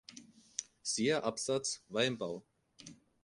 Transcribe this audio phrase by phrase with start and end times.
[0.81, 2.43] Siehe Absatz "Weinbau".